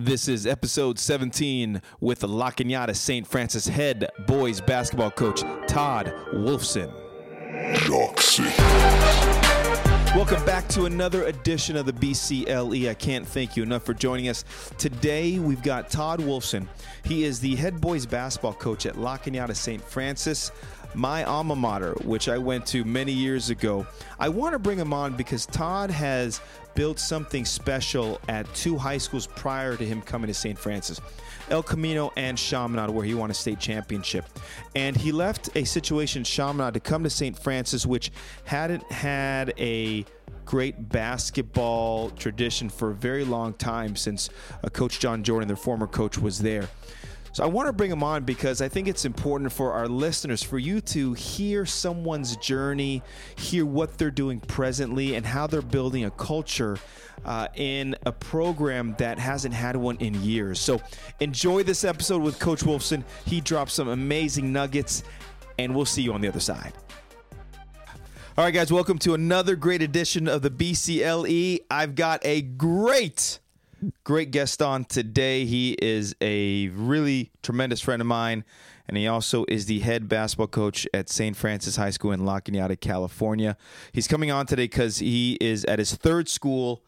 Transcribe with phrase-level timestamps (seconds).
[0.00, 3.26] This is episode 17 with the La Cañada St.
[3.26, 6.94] Francis head boys basketball coach Todd Wolfson.
[10.14, 12.88] Welcome back to another edition of the BCLE.
[12.88, 14.44] I can't thank you enough for joining us.
[14.78, 16.68] Today we've got Todd Wolfson.
[17.02, 19.82] He is the head boys basketball coach at La Cañada St.
[19.82, 20.52] Francis
[20.94, 23.86] my alma mater, which I went to many years ago.
[24.18, 26.40] I want to bring him on because Todd has
[26.74, 30.58] built something special at two high schools prior to him coming to St.
[30.58, 31.00] Francis.
[31.50, 34.26] El Camino and Chaminade, where he won a state championship.
[34.74, 37.38] And he left a situation in Chaminade to come to St.
[37.38, 38.12] Francis, which
[38.44, 40.04] hadn't had a
[40.44, 44.30] great basketball tradition for a very long time since
[44.64, 46.68] uh, Coach John Jordan, their former coach, was there.
[47.38, 50.42] So I want to bring him on because I think it's important for our listeners
[50.42, 53.00] for you to hear someone's journey,
[53.36, 56.78] hear what they're doing presently, and how they're building a culture
[57.24, 60.58] uh, in a program that hasn't had one in years.
[60.58, 60.80] So
[61.20, 63.04] enjoy this episode with Coach Wolfson.
[63.24, 65.04] He dropped some amazing nuggets,
[65.60, 66.72] and we'll see you on the other side.
[68.36, 71.60] All right, guys, welcome to another great edition of the BCLE.
[71.70, 73.38] I've got a great
[74.04, 75.44] great guest on today.
[75.44, 78.44] He is a really tremendous friend of mine,
[78.86, 81.36] and he also is the head basketball coach at St.
[81.36, 83.56] Francis High School in La Cañada, California.
[83.92, 86.82] He's coming on today because he is at his third school,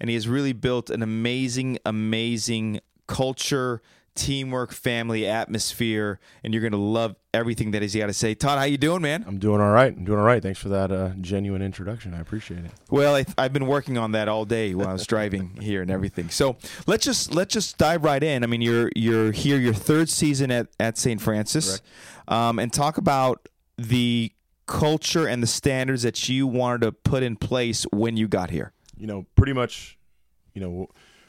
[0.00, 3.82] and he has really built an amazing, amazing culture
[4.14, 8.34] teamwork, family atmosphere, and you're going to love everything that he's got to say.
[8.34, 9.24] Todd, how you doing, man?
[9.26, 9.94] I'm doing all right.
[9.94, 10.42] I'm doing all right.
[10.42, 12.14] Thanks for that uh, genuine introduction.
[12.14, 12.70] I appreciate it.
[12.90, 15.90] Well, I, have been working on that all day while I was driving here and
[15.90, 16.30] everything.
[16.30, 18.44] So let's just let's just dive right in.
[18.44, 21.20] I mean, you're you're here your third season at at St.
[21.20, 21.80] Francis,
[22.28, 24.32] um, and talk about the
[24.66, 28.72] culture and the standards that you wanted to put in place when you got here.
[28.96, 29.98] You know, pretty much,
[30.54, 30.88] you know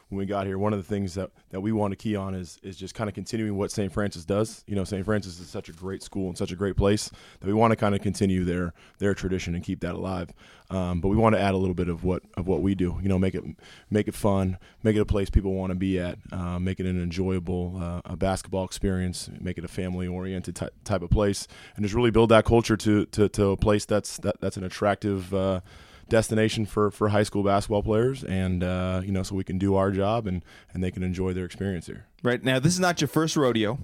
[0.10, 2.36] when we got here, one of the things that, that we want to key on
[2.36, 3.92] is is just kind of continuing what St.
[3.92, 4.64] Francis does.
[4.68, 5.04] You know, St.
[5.04, 7.76] Francis is such a great school and such a great place that we want to
[7.76, 10.32] kind of continue their their tradition and keep that alive.
[10.70, 13.00] Um, but we want to add a little bit of what of what we do.
[13.02, 13.44] You know, make it
[13.90, 16.86] make it fun, make it a place people want to be at, uh, make it
[16.86, 21.48] an enjoyable uh, a basketball experience, make it a family oriented ty- type of place,
[21.76, 24.64] and just really build that culture to to, to a place that's that, that's an
[24.64, 25.34] attractive.
[25.34, 25.62] Uh,
[26.10, 29.76] destination for, for high school basketball players, and uh, you know, so we can do
[29.76, 30.44] our job and
[30.74, 32.06] and they can enjoy their experience here.
[32.24, 33.80] Right now, this is not your first rodeo.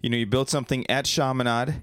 [0.00, 1.82] You know, you built something at Chaminade,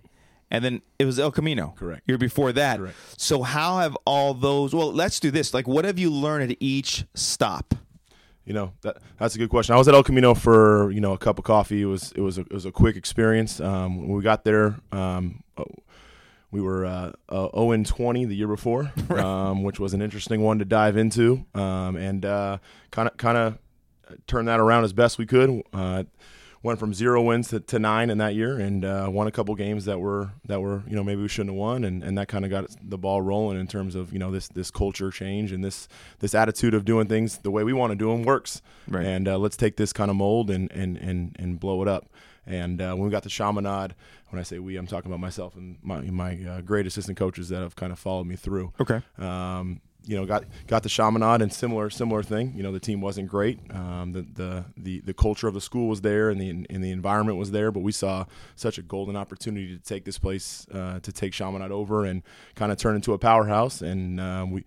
[0.50, 1.74] and then it was El Camino.
[1.78, 2.04] Correct.
[2.08, 2.80] Year before that.
[2.80, 2.96] Correct.
[3.18, 4.74] So how have all those?
[4.74, 5.54] Well, let's do this.
[5.54, 7.74] Like, what have you learned at each stop?
[8.46, 9.76] You know that that's a good question.
[9.76, 11.82] I was at El Camino for you know a cup of coffee.
[11.82, 13.60] It was it was a, it was a quick experience.
[13.60, 15.44] Um, when we got there, um,
[16.52, 20.42] we were uh, uh, 0 and 20 the year before, um, which was an interesting
[20.42, 23.58] one to dive into, um, and kind of kind of
[24.28, 25.62] turned that around as best we could.
[25.74, 26.04] Uh,
[26.64, 29.56] went from zero wins to, to nine in that year, and uh, won a couple
[29.56, 32.28] games that were that were you know maybe we shouldn't have won, and, and that
[32.28, 35.52] kind of got the ball rolling in terms of you know this this culture change
[35.52, 35.88] and this
[36.20, 39.06] this attitude of doing things the way we want to do them works, right.
[39.06, 42.08] and uh, let's take this kind of mold and and and and blow it up.
[42.48, 43.94] And uh, when we got to Chaminade,
[44.30, 47.50] when I say we, I'm talking about myself and my my uh, great assistant coaches
[47.50, 48.74] that have kind of followed me through.
[48.80, 49.02] Okay.
[49.18, 52.54] Um, you know, got got the Chaminade and similar similar thing.
[52.56, 53.60] You know, the team wasn't great.
[53.72, 56.92] Um, the, the the the culture of the school was there, and the and the
[56.92, 57.72] environment was there.
[57.72, 58.26] But we saw
[58.56, 62.24] such a golden opportunity to take this place, uh, to take Chaminade over, and
[62.56, 63.82] kind of turn into a powerhouse.
[63.82, 64.64] And uh, we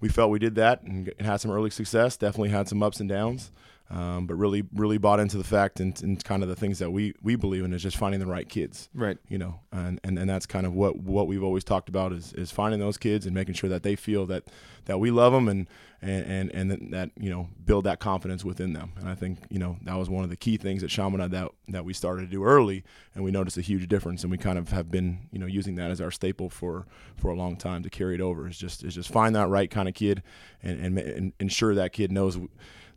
[0.00, 2.18] we felt we did that and had some early success.
[2.18, 3.50] Definitely had some ups and downs
[3.92, 6.90] um, but really really bought into the fact and, and, kind of the things that
[6.90, 8.88] we we believe in is just finding the right kids.
[8.94, 9.18] Right.
[9.28, 12.32] You know and, and and that's kind of what what we've always talked about is
[12.32, 14.44] is finding those kids and making sure that they feel that
[14.86, 15.68] that we love them and
[16.00, 18.92] and and, and that you know build that confidence within them.
[18.98, 21.50] And I think you know that was one of the key things at Chaminade that
[21.68, 24.58] that we started to do early and we noticed a huge difference and we kind
[24.58, 26.86] of have been you know using that as our staple for
[27.16, 28.48] for a long time to carry it over.
[28.48, 30.22] Is just is just find that right kind of kid
[30.62, 32.38] and and, and ensure that kid knows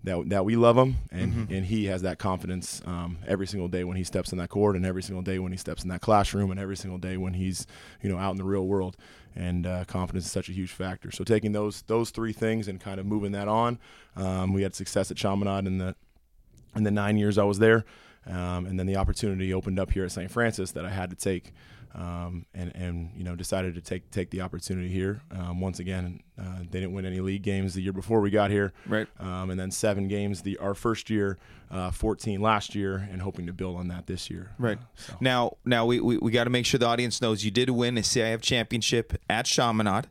[0.05, 1.53] that that we love him, and mm-hmm.
[1.53, 4.75] and he has that confidence um, every single day when he steps in that court,
[4.75, 7.33] and every single day when he steps in that classroom, and every single day when
[7.33, 7.67] he's
[8.01, 8.95] you know out in the real world.
[9.37, 11.11] And uh, confidence is such a huge factor.
[11.11, 13.79] So taking those those three things and kind of moving that on,
[14.15, 15.95] um, we had success at Chaminade in the
[16.75, 17.85] in the nine years I was there,
[18.27, 20.31] um, and then the opportunity opened up here at St.
[20.31, 21.53] Francis that I had to take
[21.97, 25.21] um, and and you know decided to take take the opportunity here.
[25.31, 28.51] Um, once again, uh, they didn't win any league games the year before we got
[28.51, 29.07] here, right?
[29.19, 31.37] Um, and then seven games the our first year,
[31.71, 34.51] uh, 14 last year, and hoping to build on that this year.
[34.59, 35.17] Right uh, so.
[35.21, 37.97] now, now we we, we got to make sure the audience knows you did win
[37.97, 40.07] a CIF championship at Chaminade.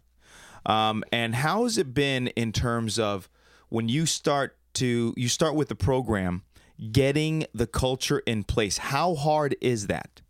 [0.67, 3.29] Um, and how has it been in terms of
[3.69, 6.45] when you start to you start with the program?
[6.93, 8.79] Getting the culture in place.
[8.79, 10.21] How hard is that?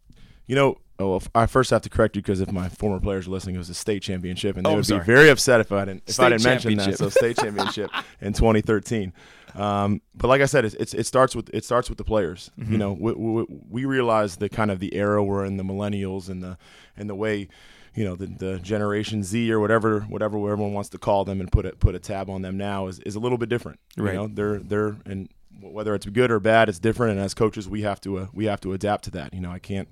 [0.46, 3.31] You know, oh, I first have to correct you because if my former players are
[3.31, 5.00] listening, it was a state championship, and they oh, would sorry.
[5.00, 6.99] be very upset if I didn't if state I didn't mention that.
[6.99, 9.12] So state championship in 2013.
[9.55, 12.50] Um, but like I said, it's, it's, it starts with it starts with the players.
[12.58, 12.73] Mm-hmm.
[12.73, 16.29] You know, we, we, we realize the kind of the era we're in, the millennials,
[16.29, 16.58] and the
[16.96, 17.49] and the way
[17.94, 21.50] you know the, the generation Z or whatever whatever everyone wants to call them and
[21.50, 23.79] put a put a tab on them now is, is a little bit different.
[23.96, 24.14] Right.
[24.14, 25.29] You know, they're they're and
[25.61, 27.12] whether it's good or bad, it's different.
[27.12, 29.35] And as coaches, we have to uh, we have to adapt to that.
[29.35, 29.89] You know, I can't.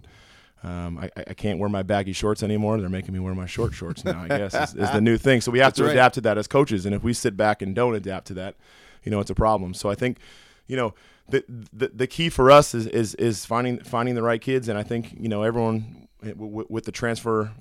[0.65, 2.79] Um, I, I can't wear my baggy shorts anymore.
[2.79, 4.23] They're making me wear my short shorts now.
[4.23, 5.41] I guess is, is the new thing.
[5.41, 5.93] So we have That's to right.
[5.93, 6.87] adapt to that as coaches.
[6.87, 8.55] And if we sit back and don't adapt to that,
[9.03, 9.75] you know, it's a problem.
[9.75, 10.19] So I think,
[10.69, 10.95] you know,
[11.29, 14.69] the the, the key for us is, is is finding finding the right kids.
[14.69, 17.53] And I think you know everyone with, with the transfer,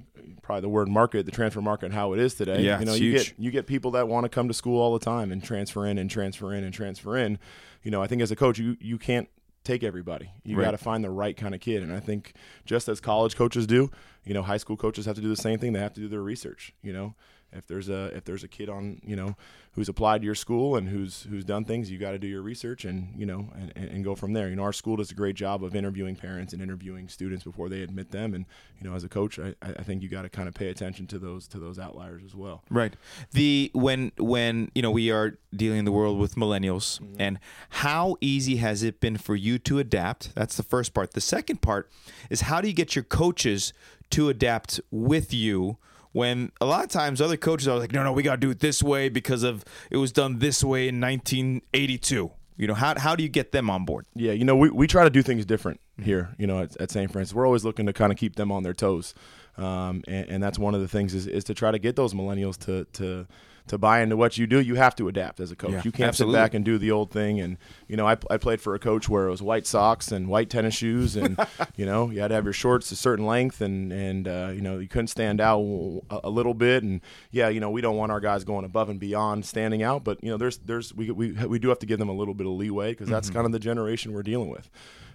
[0.42, 2.62] probably the word market, the transfer market, and how it is today.
[2.64, 3.30] Yeah, you know, you huge.
[3.30, 5.86] get you get people that want to come to school all the time and transfer
[5.86, 7.40] in and transfer in and transfer in.
[7.84, 9.28] You know, I think as a coach, you you can't
[9.64, 10.32] take everybody.
[10.44, 10.66] You Right.
[10.66, 11.84] got to find the right kind of kid.
[11.84, 12.34] And I think
[12.66, 13.92] just as college coaches do,
[14.26, 15.74] you know, high school coaches have to do the same thing.
[15.74, 16.74] They have to do their research.
[16.82, 17.16] You know,
[17.54, 19.36] if there's a if there's a kid on you know
[19.74, 22.42] who's applied to your school and who's who's done things, you got to do your
[22.42, 24.50] research and you know and, and, and go from there.
[24.50, 27.70] You know, our school does a great job of interviewing parents and interviewing students before
[27.70, 28.34] they admit them.
[28.34, 28.46] And
[28.80, 31.08] you know, as a coach, I, I think you got to kind of pay attention
[31.08, 32.64] to those to those outliers as well.
[32.70, 32.96] Right.
[33.32, 37.16] The when when you know we are dealing in the world with millennials mm-hmm.
[37.20, 37.40] and
[37.70, 40.36] how easy has it been for you to adapt?
[40.36, 41.12] That's the first part.
[41.12, 41.90] The second part
[42.30, 43.74] is how do you get your coaches
[44.12, 45.78] to adapt with you
[46.14, 48.50] when a lot of times other coaches are like, no, no, we got to do
[48.50, 52.32] it this way because of it was done this way in 1982.
[52.58, 54.06] You know, how how do you get them on board?
[54.14, 56.92] Yeah, you know, we, we try to do things different here, you know, at, at
[56.92, 57.12] St.
[57.12, 57.34] Francis.
[57.34, 59.16] We're always looking to kind of keep them on their toes.
[59.58, 62.14] Um, and, and that's one of the things is, is to try to get those
[62.14, 63.28] millennials to, to,
[63.72, 64.60] to buy into what you do.
[64.60, 65.72] You have to adapt as a coach.
[65.72, 66.36] Yeah, you can't absolutely.
[66.36, 67.40] sit back and do the old thing.
[67.40, 67.58] And,
[67.88, 70.50] you know, I, I played for a coach where it was white socks and white
[70.50, 71.16] tennis shoes.
[71.16, 71.40] And,
[71.78, 74.60] you know, you had to have your shorts a certain length and, and uh, you
[74.60, 76.84] know, you couldn't stand out a, a little bit.
[76.84, 77.00] And,
[77.32, 80.04] yeah, you know, we don't want our guys going above and beyond standing out.
[80.04, 82.34] But, you know, there's, there's we, we, we do have to give them a little
[82.34, 84.70] bit of leeway because that's kind of the generation we're dealing with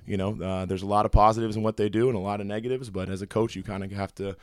[0.06, 2.40] you know uh, there's a lot of positives in what they do and a lot
[2.40, 4.36] of negatives but as a coach you kind of have to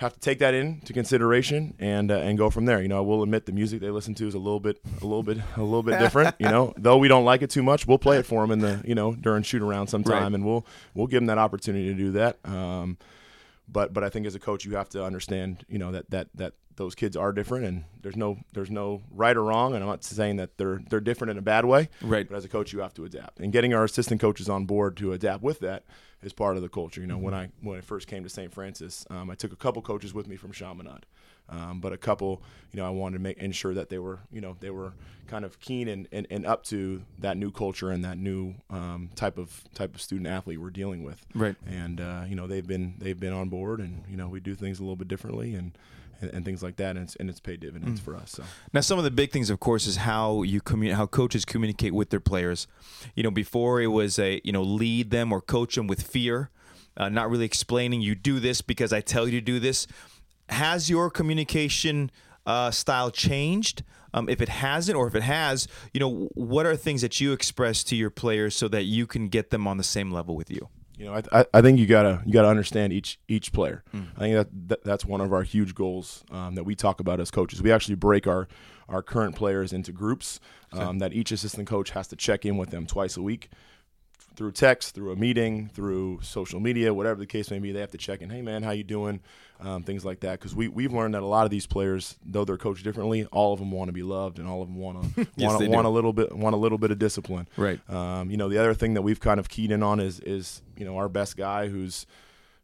[0.00, 2.80] have to take that into consideration and uh, and go from there.
[2.82, 5.04] You know i will admit the music they listen to is a little bit a
[5.04, 6.72] little bit a little bit different you know.
[6.78, 8.94] Though we don't like it too much we'll play it for them in the you
[8.94, 10.32] know during shoot around sometime Right.
[10.34, 10.64] and we'll
[10.94, 12.38] we'll give them that opportunity to do that.
[12.44, 12.96] Um,
[13.72, 16.28] but but I think as a coach you have to understand you know that that
[16.34, 19.88] that those kids are different and there's no there's no right or wrong and I'm
[19.90, 22.26] not saying that they're they're different in a bad way Right.
[22.28, 24.96] but as a coach you have to adapt and getting our assistant coaches on board
[24.98, 25.84] to adapt with that
[26.22, 28.52] is part of the culture you know when I when I first came to St.
[28.52, 31.04] Francis um, I took a couple coaches with me from Chaminade
[31.50, 32.40] um, but a couple
[32.72, 34.92] you know I wanted to make ensure that they were you know they were
[35.26, 39.10] kind of keen and, and, and up to that new culture and that new um,
[39.14, 41.54] type of type of student athlete we're dealing with Right.
[41.68, 44.54] and uh, you know they've been they've been on board and you know we do
[44.54, 45.72] things a little bit differently and
[46.20, 48.42] and, and things like that and it's, and it's paid dividends for us so
[48.74, 51.94] Now, some of the big things, of course, is how you commu- how coaches communicate
[51.94, 52.66] with their players.
[53.14, 56.50] You know, before it was a you know lead them or coach them with fear,
[56.98, 59.86] uh, not really explaining you do this because I tell you to do this.
[60.50, 62.10] Has your communication
[62.46, 63.82] uh, style changed?
[64.12, 67.32] Um, if it hasn't, or if it has, you know, what are things that you
[67.32, 70.50] express to your players so that you can get them on the same level with
[70.50, 70.68] you?
[71.00, 73.82] you know I, I, I think you gotta you gotta understand each each player.
[74.16, 77.20] I think that, that that's one of our huge goals um, that we talk about
[77.20, 77.62] as coaches.
[77.62, 78.48] We actually break our
[78.86, 80.40] our current players into groups
[80.72, 83.48] um, that each assistant coach has to check in with them twice a week
[84.36, 87.90] through text, through a meeting, through social media, whatever the case may be, they have
[87.90, 88.30] to check in.
[88.30, 89.20] Hey, man, how you doing?
[89.60, 90.38] Um, things like that.
[90.38, 93.52] Because we we've learned that a lot of these players, though they're coached differently, all
[93.52, 95.86] of them want to be loved, and all of them want to Yes, want want
[95.86, 97.46] a little bit want a little bit of discipline.
[97.56, 97.78] Right.
[97.90, 100.62] Um, you know, the other thing that we've kind of keyed in on is is
[100.76, 102.06] you know our best guy who's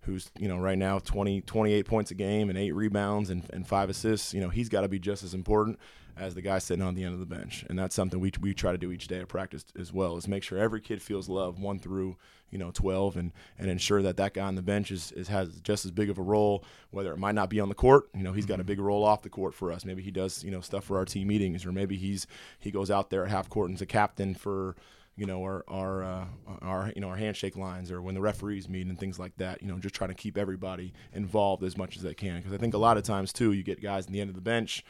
[0.06, 3.66] who's you know right now 20 28 points a game and eight rebounds and, and
[3.66, 5.78] five assists you know he's got to be just as important
[6.18, 7.64] as the guy sitting on the end of the bench.
[7.68, 10.26] And that's something we, we try to do each day of practice as well is
[10.26, 12.16] make sure every kid feels love one through
[12.50, 15.60] you know 12 and and ensure that that guy on the bench is, is has
[15.62, 18.22] just as big of a role whether it might not be on the court you
[18.22, 18.68] know he's got a mm-hmm.
[18.68, 19.84] big role off the court for us.
[19.84, 22.26] Maybe he does you know stuff for our team meetings or maybe he's
[22.60, 24.76] he goes out there at half court and's a captain for
[25.16, 26.24] you know, our our uh,
[26.62, 29.62] our you know our handshake lines or when the referees meet and things like that.
[29.62, 32.58] You know, just trying to keep everybody involved as much as they can because I
[32.58, 34.84] think a lot of times too, you get guys in the end of the bench,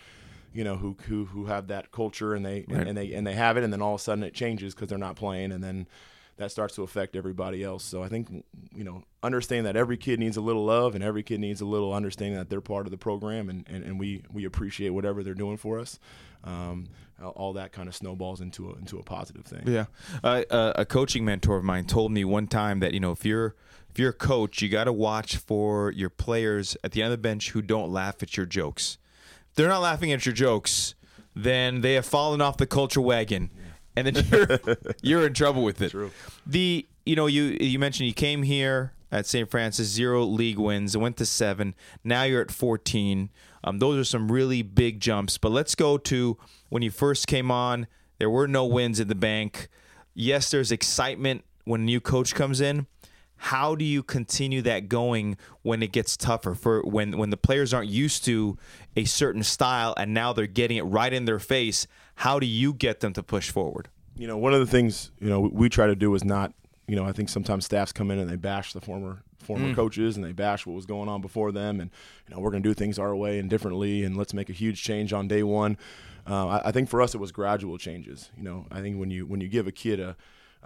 [0.53, 2.87] you know, who who who have that culture and they Right.
[2.89, 4.89] and they and they have it, and then all of a sudden it changes because
[4.89, 5.87] they're not playing, and then
[6.37, 7.85] that starts to affect everybody else.
[7.85, 11.23] So I think you know understand that every kid needs a little love and every
[11.23, 14.23] kid needs a little understanding that they're part of the program and, and, and we,
[14.33, 15.99] we appreciate whatever they're doing for us.
[16.45, 16.87] Um,
[17.21, 19.63] all that kind of snowballs into a, into a positive thing.
[19.67, 19.87] Yeah.
[20.23, 20.45] Uh,
[20.77, 23.57] a coaching mentor of mine told me one time that, you know, if you're,
[23.91, 27.19] if you're a coach, you got to watch for your players at the end of
[27.19, 28.99] the bench who don't laugh at your jokes.
[29.51, 30.95] If they're not laughing at your jokes,
[31.35, 33.51] then they have fallen off the culture wagon.
[33.97, 34.59] And then you're
[35.03, 35.91] you're in trouble with it.
[35.91, 36.11] True.
[36.47, 39.51] The you know you you mentioned you came here at St.
[39.51, 41.75] Francis, zero league wins, and went to seven.
[42.05, 43.31] Now you're at 14.
[43.65, 45.39] Um, those are some really big jumps.
[45.39, 46.37] But let's go to
[46.69, 47.87] when you first came on.
[48.19, 49.69] There were no wins in the bank.
[50.15, 52.87] Yes, there's excitement when a new coach comes in.
[53.39, 56.55] How do you continue that going when it gets tougher?
[56.55, 58.57] For when when the players aren't used to
[58.97, 61.87] a certain style and now they're getting it right in their face.
[62.17, 63.89] How do you get them to push forward?
[64.17, 66.53] You know, one of the things you know we try to do is not
[66.89, 69.77] you know, I think sometimes staffs come in and they bash the former former mm.
[69.77, 71.91] coaches and they bash what was going on before them, and
[72.29, 74.53] you know, we're going to do things our way and differently, and let's make a
[74.53, 75.77] huge change on day one.
[76.29, 78.31] Uh, I, I, think for us it was gradual changes.
[78.37, 80.17] You know, I think when you when you give a kid a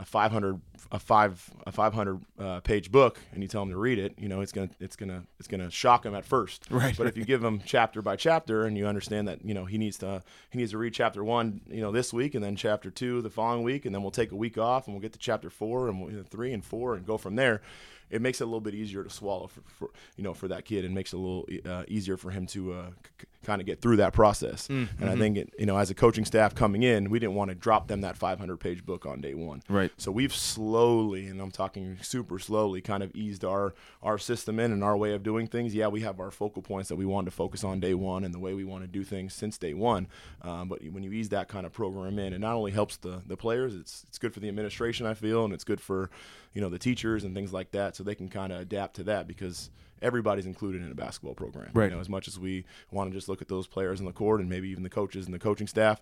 [0.00, 0.61] a 500
[0.92, 4.28] a five a 500 uh, page book and you tell them to read it you
[4.28, 6.66] know it's gonna it's gonna it's gonna shock them at first.
[6.80, 6.97] Right.
[6.97, 9.76] But if you give them chapter by chapter and you understand that you know he
[9.76, 12.90] needs to he needs to read chapter one you know this week and then chapter
[12.90, 15.19] two the following week and then we'll take a week off and we'll get to
[15.19, 17.61] chapter four and we'll, you know, three and four and go from there
[18.09, 20.64] it makes it a little bit easier to swallow for, for you know for that
[20.64, 22.87] kid and makes it a little uh, easier for him to uh,
[23.21, 24.68] c- kind of get through that process.
[24.68, 25.02] Mm-hmm.
[25.02, 27.50] And I think it, you know as a coaching staff coming in, we didn't want
[27.50, 29.62] to drop them that 500 page book on day one.
[29.68, 29.90] Right.
[29.97, 34.73] So we've slowly, and I'm talking super slowly, kind of eased our our system in
[34.73, 35.75] and our way of doing things.
[35.75, 38.35] Yeah, we have our focal points that we wanted to focus on day one and
[38.35, 40.06] the way we want to do things since day one.
[40.42, 43.23] Um, but when you ease that kind of program in, it not only helps the
[43.26, 46.11] the players, it's it's good for the administration, I feel, and it's good for
[46.52, 49.04] you know the teachers and things like that, so they can kind of adapt to
[49.04, 49.70] that because
[50.02, 51.71] everybody's included in a basketball program.
[51.73, 51.87] Right.
[51.87, 54.12] You know, as much as we want to just look at those players on the
[54.12, 56.00] court and maybe even the coaches and the coaching staff,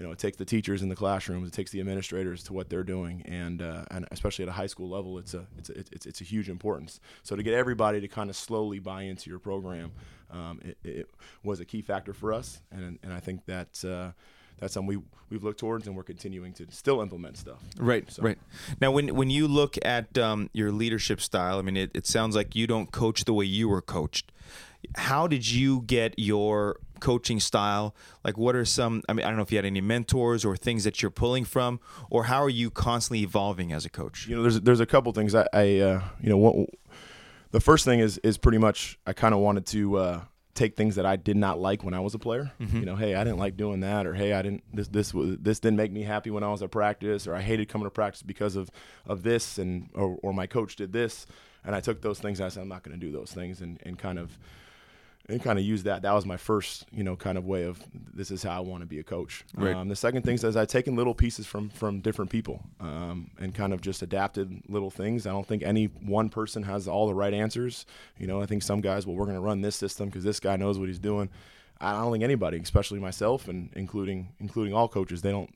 [0.00, 2.70] you know, it takes the teachers in the classrooms, it takes the administrators to what
[2.70, 5.78] they're doing, and uh, and especially at a high school level, it's a it's a,
[5.78, 7.00] it's it's a huge importance.
[7.22, 9.92] So to get everybody to kind of slowly buy into your program,
[10.30, 11.10] um, it, it,
[11.44, 13.84] was a key factor for us, and and I think that.
[13.84, 14.12] Uh,
[14.60, 17.62] that's something we we've looked towards and we're continuing to still implement stuff.
[17.78, 18.22] Right, so.
[18.22, 18.38] right.
[18.80, 22.36] Now, when when you look at um, your leadership style, I mean, it, it sounds
[22.36, 24.32] like you don't coach the way you were coached.
[24.96, 27.94] How did you get your coaching style?
[28.24, 29.02] Like, what are some?
[29.08, 31.44] I mean, I don't know if you had any mentors or things that you're pulling
[31.44, 34.26] from, or how are you constantly evolving as a coach?
[34.26, 36.68] You know, there's there's a couple things I, I uh, you know, what,
[37.50, 39.96] the first thing is is pretty much I kind of wanted to.
[39.96, 40.20] Uh,
[40.54, 42.52] take things that I did not like when I was a player.
[42.60, 42.78] Mm-hmm.
[42.78, 45.36] You know, hey, I didn't like doing that, or hey, I didn't this this was
[45.38, 47.90] this didn't make me happy when I was at practice, or I hated coming to
[47.90, 48.70] practice because of
[49.06, 51.26] of this, and or, or my coach did this,
[51.64, 52.40] and I took those things.
[52.40, 54.38] And I said I'm not going to do those things, and and kind of
[55.30, 56.02] and kind of use that.
[56.02, 57.82] That was my first, you know, kind of way of
[58.14, 59.44] this is how I want to be a coach.
[59.54, 59.74] Right.
[59.74, 63.54] Um, the second thing is I've taken little pieces from from different people um, and
[63.54, 65.26] kind of just adapted little things.
[65.26, 67.86] I don't think any one person has all the right answers.
[68.18, 70.40] You know, I think some guys, well, we're going to run this system because this
[70.40, 71.30] guy knows what he's doing.
[71.80, 75.50] I don't think anybody, especially myself and including including all coaches, they don't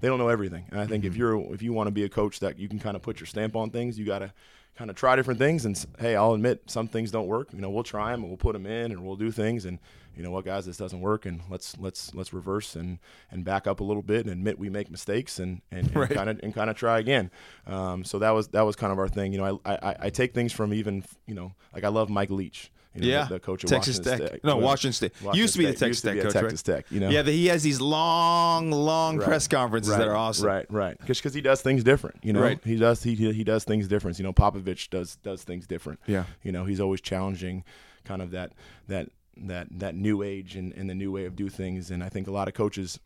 [0.00, 0.66] they don't know everything.
[0.70, 1.12] And I think mm-hmm.
[1.12, 3.18] if you're if you want to be a coach that you can kind of put
[3.18, 4.32] your stamp on things, you got to
[4.76, 5.64] kind of try different things.
[5.64, 7.48] And hey, I'll admit some things don't work.
[7.52, 9.64] You know, we'll try them and we'll put them in and we'll do things.
[9.64, 9.78] And
[10.16, 11.26] you know what, guys, this doesn't work.
[11.26, 12.98] And let's let's let's reverse and
[13.30, 16.40] and back up a little bit and admit we make mistakes and and kind of
[16.42, 17.30] and kind of try again.
[17.66, 19.32] Um, so that was that was kind of our thing.
[19.32, 22.30] You know, I, I I take things from even you know like I love Mike
[22.30, 22.70] Leach.
[22.96, 24.28] You know, yeah, the, the, coach of Texas Washington Tech.
[24.28, 24.44] State.
[24.44, 25.12] No, Washington State.
[25.14, 26.76] Washington used to be the Texas Tech coach, Texas right?
[26.76, 26.86] Tech.
[26.90, 27.10] You know.
[27.10, 29.26] Yeah, the, he has these long, long right.
[29.26, 29.98] press conferences right.
[29.98, 30.46] that are awesome.
[30.46, 30.98] Right, right.
[31.06, 32.16] Because he does things different.
[32.22, 32.58] You know, right.
[32.64, 34.18] he does he he does things different.
[34.18, 36.00] You know, Popovich does does things different.
[36.06, 36.24] Yeah.
[36.42, 37.64] You know, he's always challenging,
[38.04, 38.52] kind of that
[38.88, 41.90] that that that new age and, and the new way of do things.
[41.90, 42.98] And I think a lot of coaches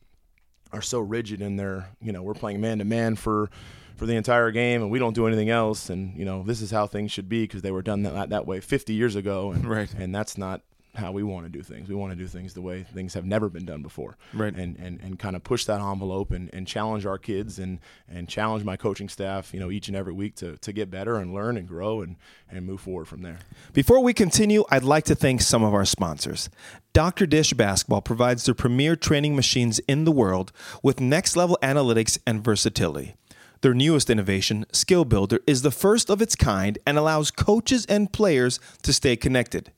[0.73, 3.51] are so rigid in their you know we're playing man to man for
[4.01, 6.71] for the entire game and we don't do anything else and you know this is
[6.71, 9.67] how things should be because they were done that that way 50 years ago and
[9.67, 9.93] right.
[9.93, 10.63] and that's not
[10.95, 11.89] how we want to do things.
[11.89, 14.17] We want to do things the way things have never been done before.
[14.35, 14.53] Right.
[14.53, 17.79] And and, and kind of push that envelope and, and challenge our kids and,
[18.09, 21.17] and challenge my coaching staff, you know, each and every week to, to get better
[21.17, 22.17] and learn and grow and,
[22.51, 23.39] and move forward from there.
[23.73, 26.51] Before we continue, I'd like to thank some of our sponsors.
[26.93, 27.27] Dr.
[27.27, 30.53] Dish Basketball provides the premier training machines in the world
[30.83, 33.15] with next level analytics and versatility.
[33.63, 38.11] Their newest innovation, Skill Builder, is the first of its kind and allows coaches and
[38.11, 39.73] players to stay connected.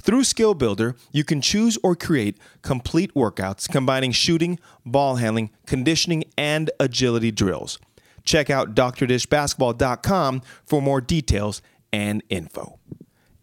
[0.00, 6.24] Through Skill Builder, you can choose or create complete workouts combining shooting, ball handling, conditioning,
[6.38, 7.78] and agility drills.
[8.24, 11.60] Check out drdishbasketball.com for more details
[11.92, 12.78] and info.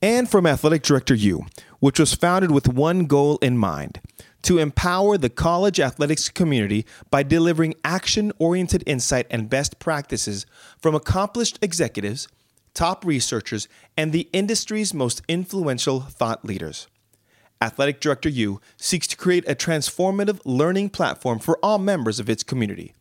[0.02, 1.46] And from Athletic Director U,
[1.80, 4.02] which was founded with one goal in mind
[4.44, 10.46] to empower the college athletics community by delivering action oriented insight and best practices
[10.80, 12.28] from accomplished executives,
[12.74, 16.88] top researchers, and the industry's most influential thought leaders.
[17.62, 22.44] Athletic Director U seeks to create a transformative learning platform for all members of its
[22.44, 22.94] community.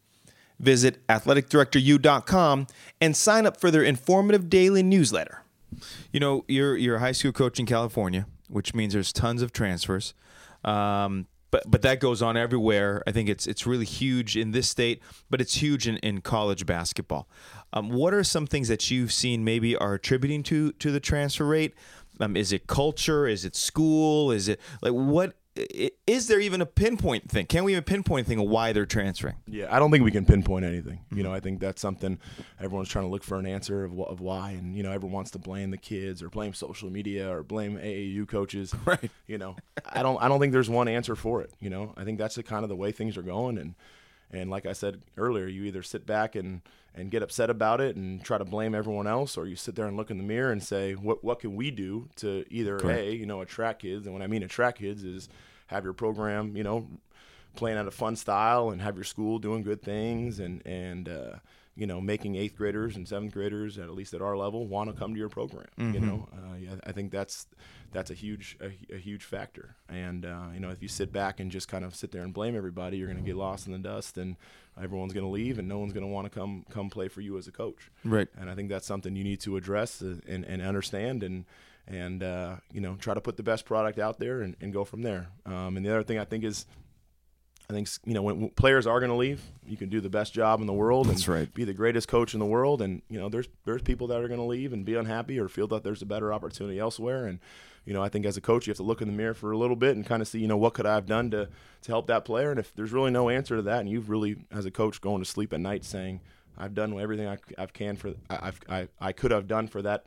[0.61, 2.69] Visit athleticdirectoru.com
[3.01, 5.43] and sign up for their informative daily newsletter.
[6.13, 9.53] You know, you're you're a high school coach in California, which means there's tons of
[9.53, 10.15] transfers.
[10.65, 13.05] Um, but but that goes on everywhere.
[13.07, 16.67] I think it's it's really huge in this state, but it's huge in, in college
[16.67, 17.29] basketball.
[17.73, 21.47] Um, what are some things that you've seen maybe are attributing to to the transfer
[21.47, 21.75] rate?
[22.19, 23.29] Um, is it culture?
[23.29, 24.33] Is it school?
[24.33, 25.37] Is it like what?
[25.55, 27.45] Is there even a pinpoint thing?
[27.45, 29.37] Can we even pinpoint thing of why they're transferring?
[29.47, 31.01] Yeah, I don't think we can pinpoint anything.
[31.11, 31.25] You mm-hmm.
[31.25, 32.19] know, I think that's something
[32.59, 35.31] everyone's trying to look for an answer of, of why, and you know, everyone wants
[35.33, 38.75] to blame the kids or blame social media or blame AAU coaches.
[38.85, 39.11] Right.
[39.29, 39.57] You know,
[39.87, 40.21] I don't.
[40.21, 41.53] I don't think there's one answer for it.
[41.61, 43.75] You know, I think that's the kind of the way things are going, and
[44.33, 46.63] and like I said earlier, you either sit back and
[46.95, 49.87] and get upset about it and try to blame everyone else, or you sit there
[49.87, 53.01] and look in the mirror and say, what what can we do to either Correct.
[53.01, 55.29] a you know attract kids, and when I mean attract kids is
[55.69, 56.87] have your program you know
[57.57, 61.37] playing at a fun style and have your school doing good things and and uh,
[61.75, 64.97] you know making eighth graders and seventh graders at least at our level want to
[64.97, 65.69] come to your program.
[65.79, 67.47] You know, uh, yeah, I think that's
[67.93, 69.77] that's a huge a, a huge factor.
[69.89, 72.35] And uh, you know, if you sit back and just kind of sit there and
[72.35, 74.37] blame everybody, you're going to get lost in the dust and
[74.81, 77.21] everyone's going to leave and no one's going to want to come come play for
[77.21, 77.91] you as a coach.
[78.05, 78.29] Right.
[78.37, 81.45] And I think that's something you need to address uh, and, and understand and
[81.87, 84.85] and uh, you know try to put the best product out there and, and go
[84.85, 85.29] from there.
[85.47, 86.67] Um, and the other thing I think is.
[87.71, 90.35] I think you know when, players are going to leave, you can do the best
[90.35, 91.55] job in the world That's and right.
[91.55, 92.83] be the greatest coach in the world.
[92.83, 95.49] And you know, there's there's people that are going to leave and be unhappy or
[95.49, 97.25] feel that there's a better opportunity elsewhere.
[97.25, 97.39] And
[97.85, 99.53] you know, I think as a coach, you have to look in the mirror for
[99.53, 101.49] a little bit and kind of see, you know, what could I have done to
[101.83, 102.51] to help that player.
[102.51, 105.23] And if there's really no answer to that, and you've really, as a coach, going
[105.23, 106.21] to sleep at night saying,
[106.57, 110.07] I've done everything I, I've can for I've, I I could have done for that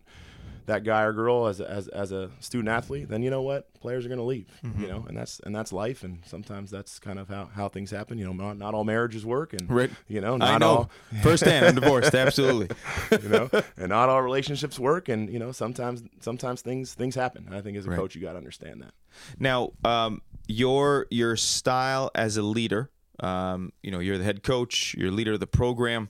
[0.66, 3.72] that guy or girl as a, as as a student athlete, then you know what
[3.80, 4.48] players are going to leave.
[4.64, 4.82] Mm-hmm.
[4.82, 7.92] You know, and that's and that's life, and sometimes that's kind of how, how things
[7.92, 8.18] happen.
[8.18, 9.70] You know, not, not all marriages work, and
[10.08, 10.68] you know, I not know.
[10.68, 10.90] all
[11.24, 12.14] Firsthand, I'm divorced.
[12.26, 12.76] Absolutely.
[13.12, 17.48] you know, and not all relationships work, and you know, sometimes sometimes things things happen.
[17.52, 18.00] I think as a Right.
[18.00, 18.94] coach, you got to understand that.
[19.40, 22.90] Now, um, your your style as a leader,
[23.20, 26.10] um, you know, you're the head coach, you're leader of the program.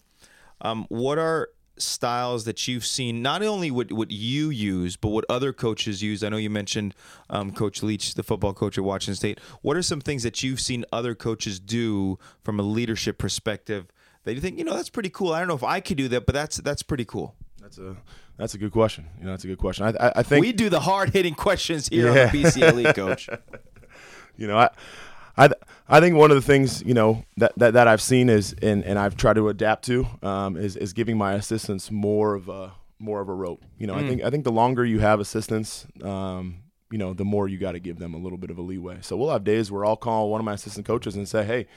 [0.62, 3.22] Um, what are styles that you've seen?
[3.22, 6.24] Not only what what you use, but what other coaches use.
[6.24, 6.96] I know you mentioned
[7.30, 9.40] um, Coach Leach, the football coach at Washington State.
[9.62, 13.88] What are some things that you've seen other coaches do from a leadership perspective
[14.24, 15.34] that you think, you know, that's pretty cool.
[15.34, 17.36] I don't know if I could do that, but that's that's pretty cool.
[17.62, 17.96] That's a
[18.38, 19.06] that's a good question.
[19.20, 19.86] You know, that's a good question.
[19.86, 22.26] I I, I think We do the hard hitting questions here Yeah.
[22.28, 23.30] on the BCLE, coach.
[24.38, 24.70] you know, I,
[25.38, 25.50] I,
[25.88, 28.84] I think one of the things you know that, that, that I've seen is and,
[28.84, 32.74] and I've tried to adapt to um, is, is giving my assistants more of a
[33.00, 33.64] more of a rope.
[33.78, 37.26] You know, I think I think the longer you have assistants, um, you know, the
[37.26, 39.00] more you got to give them a little bit of a leeway.
[39.02, 41.68] So we'll have days where I'll call one of my assistant coaches and say, "Hey,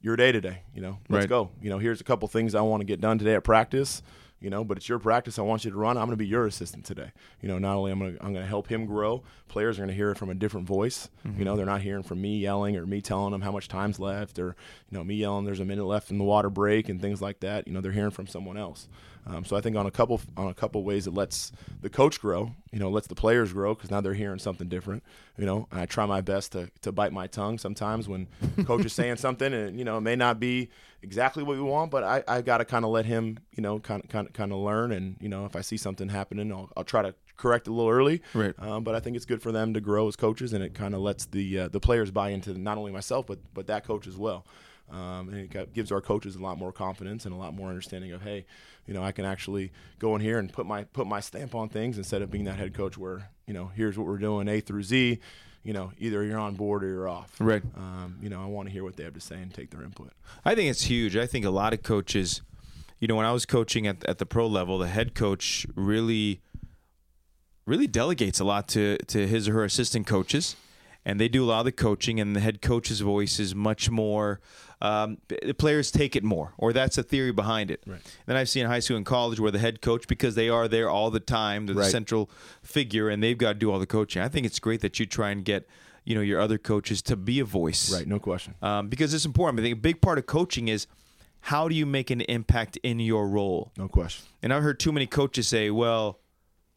[0.00, 0.62] your day today.
[0.74, 1.28] You know, let's Right.
[1.28, 1.50] go.
[1.60, 4.02] You know, here's a couple things I want to get done today at practice.
[4.40, 5.38] You know, but it's your practice.
[5.38, 5.98] I want you to run.
[5.98, 7.12] I'm going to be your assistant today.
[7.42, 9.22] You know, not only I'm going to I'm going to help him grow.
[9.48, 11.10] Players are going to hear it from a different voice.
[11.24, 11.56] You know, mm-hmm.
[11.58, 14.56] they're not hearing from me yelling or me telling them how much time's left or
[14.90, 17.40] you know me yelling there's a minute left in the water break and things like
[17.40, 17.66] that.
[17.66, 18.88] You know, they're hearing from someone else.
[19.26, 22.20] Um, so I think on a couple on a couple ways it lets the coach
[22.20, 22.52] grow.
[22.72, 25.02] You know, lets the players grow because now they're hearing something different.
[25.36, 28.28] You know, and I try my best to to bite my tongue sometimes when
[28.64, 30.70] coach is saying something and you know it may not be
[31.02, 33.78] exactly what we want, but I, I got to kind of let him you know
[33.78, 36.52] kind of kind of kind of learn and you know if I see something happening
[36.52, 38.22] I'll, I'll try to correct it a little early.
[38.34, 38.54] Right.
[38.58, 40.94] Um, but I think it's good for them to grow as coaches and it kind
[40.94, 44.06] of lets the uh, the players buy into not only myself but but that coach
[44.06, 44.44] as well.
[44.90, 48.12] Um, and it gives our coaches a lot more confidence and a lot more understanding
[48.12, 48.44] of hey,
[48.86, 51.68] you know, I can actually go in here and put my put my stamp on
[51.68, 54.60] things instead of being that head coach where you know here's what we're doing A
[54.60, 55.18] through Z.
[55.62, 57.36] You know, either you're on board or you're off.
[57.38, 57.62] Right.
[57.76, 59.82] Um, you know, I want to hear what they have to say and take their
[59.82, 60.10] input.
[60.42, 61.16] I think it's huge.
[61.16, 62.40] I think a lot of coaches,
[62.98, 66.40] you know, when I was coaching at, at the pro level, the head coach really,
[67.66, 70.56] really delegates a lot to, to his or her assistant coaches.
[71.04, 73.88] And they do a lot of the coaching, and the head coach's voice is much
[73.90, 74.40] more.
[74.82, 77.82] Um, the players take it more, or that's a theory behind it.
[77.86, 78.00] Right.
[78.26, 80.90] Then I've seen high school and college where the head coach, because they are there
[80.90, 82.30] all the time, they're the central
[82.62, 84.20] figure, and they've got to do all the coaching.
[84.22, 85.66] I think it's great that you try and get,
[86.04, 88.06] you know, your other coaches to be a voice Right.
[88.06, 88.54] No question.
[88.62, 89.58] um, because it's important.
[89.60, 90.86] I think a big part of coaching is
[91.40, 93.72] how do you make an impact in your role?
[93.78, 94.26] No question.
[94.42, 96.18] And I've heard too many coaches say, "Well,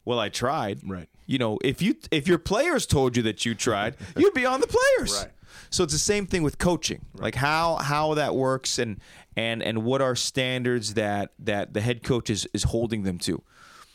[0.04, 1.08] well, I tried." Right.
[1.26, 4.60] You know, if you if your players told you that you tried, you'd be on
[4.60, 5.22] the players.
[5.22, 5.32] Right.
[5.70, 9.00] So it's the same thing with coaching, like how how that works and
[9.36, 13.42] and and what are standards that that the head coach is, is holding them to.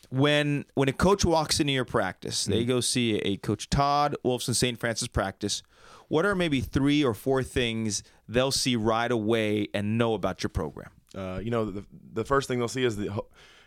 [0.09, 4.55] When when a coach walks into your practice, they go see a coach Todd Wolfson
[4.55, 4.79] St.
[4.79, 5.61] Francis practice.
[6.07, 10.49] What are maybe three or four things they'll see right away and know about your
[10.49, 10.89] program?
[11.15, 13.21] Uh, you know, the, the first thing they'll see is the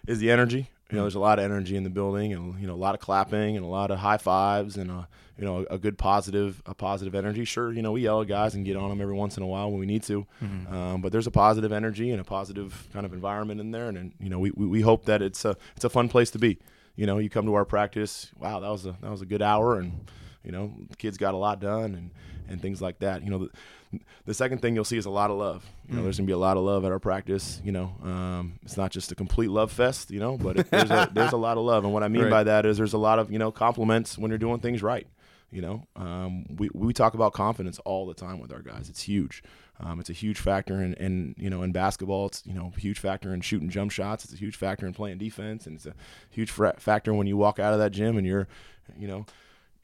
[0.09, 0.69] is the energy.
[0.93, 2.95] You know, there's a lot of energy in the building, and you know, a lot
[2.95, 5.05] of clapping and a lot of high fives, and uh,
[5.39, 7.47] you know, a, good positive, a positive energy.
[7.47, 9.47] Sure, you know, we yell at guys and get on them every once in a
[9.47, 10.73] while when we need to, mm-hmm.
[10.73, 13.97] um, but there's a positive energy and a positive kind of environment in there, and,
[13.97, 16.39] and you know, we, we, we hope that it's a it's a fun place to
[16.39, 16.59] be.
[16.95, 19.41] You know, you come to our practice, wow, that was a that was a good
[19.41, 20.11] hour, and
[20.45, 22.11] you know, kids got a lot done, and
[22.49, 23.25] and things like that.
[23.25, 23.51] You know, the,
[24.25, 25.65] the second thing you'll see is a lot of love.
[25.89, 26.05] You know, mm.
[26.05, 27.61] there's gonna be a lot of love at our practice.
[27.65, 30.11] You know, um, it's not just a complete love fest.
[30.11, 32.23] You know, but it, there's a there's a lot of love, and what I mean
[32.23, 32.31] right.
[32.31, 35.07] by that is there's a lot of you know compliments when you're doing things right.
[35.51, 38.89] You know, um, we we talk about confidence all the time with our guys.
[38.89, 39.43] It's huge.
[39.81, 42.27] Um, it's a huge factor in, in you know in basketball.
[42.27, 44.25] It's you know a huge factor in shooting jump shots.
[44.25, 45.95] It's a huge factor in playing defense, and it's a
[46.31, 48.49] huge factor when you walk out of that gym and you're,
[48.97, 49.27] you know,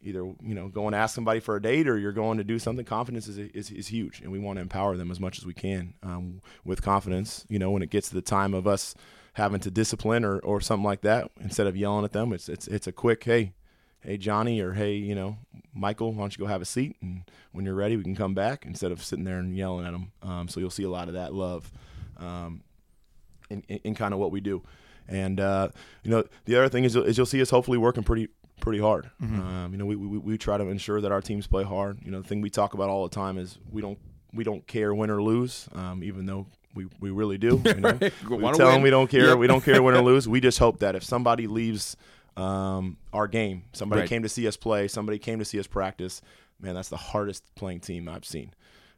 [0.03, 2.59] either you know go and ask somebody for a date or you're going to do
[2.59, 5.47] something confidence is, is, is huge and we want to empower them as much as
[5.47, 8.95] we can um, with confidence you know when it gets to the time of us
[9.35, 12.67] having to discipline or, or something like that instead of yelling at them it's, it's
[12.69, 13.53] it's a quick hey
[14.01, 15.37] hey johnny or hey you know
[15.75, 16.97] michael why don't you go have a seat?
[17.03, 19.93] And when you're ready we can come back instead of sitting there and yelling at
[19.93, 21.73] them um, so you'll see a lot of that love
[22.19, 22.63] um,
[23.51, 24.63] in, in, in kind of what we do.
[25.09, 25.71] And uh,
[26.03, 28.29] you know the other thing is, is you'll see us hopefully working pretty
[28.61, 29.11] pretty hard.
[29.23, 29.41] Mm-hmm.
[29.41, 31.99] Um, you know, we, we we try to ensure that our teams play hard.
[32.05, 33.99] You know, the thing we talk about all the time is we don't
[34.33, 37.61] we don't care win or lose, um, even though we, we really do.
[37.69, 37.99] You know?
[38.01, 38.57] we tell win.
[38.57, 39.29] them we don't care.
[39.29, 39.39] Yep.
[39.39, 40.29] We don't care win or lose.
[40.29, 41.97] We just hope that if somebody leaves
[42.37, 44.09] um, our game, somebody right.
[44.09, 46.23] came to see us play, somebody came to see us practice.
[46.61, 48.53] Man, that's the hardest playing team I've seen.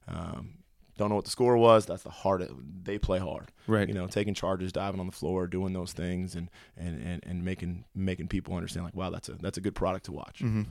[0.08, 0.54] Um,
[1.00, 1.86] don't know what the score was.
[1.86, 2.52] That's the hardest.
[2.84, 3.88] They play hard, right?
[3.88, 7.44] You know, taking charges, diving on the floor, doing those things, and and and, and
[7.44, 10.40] making making people understand like, wow, that's a that's a good product to watch.
[10.40, 10.62] Mm-hmm.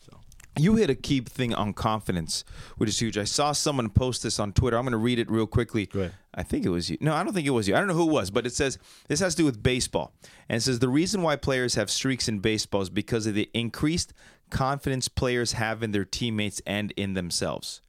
[0.00, 0.18] So.
[0.56, 2.44] You hit a key thing on confidence,
[2.76, 3.16] which is huge.
[3.16, 4.76] I saw someone post this on Twitter.
[4.76, 5.88] I'm going to read it real quickly.
[6.34, 6.98] I think it was you.
[7.00, 7.74] No, I don't think it was you.
[7.74, 10.12] I don't know who it was, but it says this has to do with baseball.
[10.48, 13.48] And it says the reason why players have streaks in baseball is because of the
[13.54, 14.12] increased
[14.50, 17.80] confidence players have in their teammates and in themselves.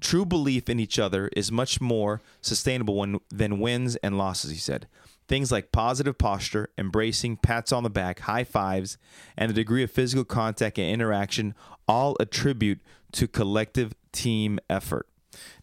[0.00, 4.58] True belief in each other is much more sustainable when, than wins and losses, he
[4.58, 4.86] said.
[5.28, 8.98] Things like positive posture, embracing, pats on the back, high fives,
[9.36, 11.54] and the degree of physical contact and interaction
[11.88, 12.80] all attribute
[13.12, 15.08] to collective team effort.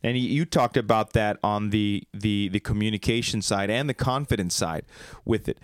[0.03, 4.85] And you talked about that on the, the the communication side and the confidence side
[5.25, 5.59] with it.